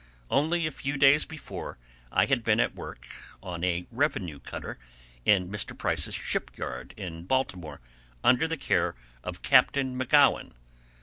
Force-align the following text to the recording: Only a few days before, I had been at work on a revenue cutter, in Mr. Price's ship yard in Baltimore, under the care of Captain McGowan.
Only 0.31 0.65
a 0.65 0.71
few 0.71 0.97
days 0.97 1.27
before, 1.27 1.77
I 2.11 2.25
had 2.25 2.43
been 2.43 2.59
at 2.59 2.73
work 2.73 3.07
on 3.43 3.63
a 3.63 3.85
revenue 3.91 4.39
cutter, 4.39 4.79
in 5.25 5.49
Mr. 5.51 5.77
Price's 5.77 6.15
ship 6.15 6.49
yard 6.57 6.95
in 6.97 7.25
Baltimore, 7.25 7.81
under 8.23 8.47
the 8.47 8.57
care 8.57 8.95
of 9.23 9.43
Captain 9.43 9.95
McGowan. 9.95 10.53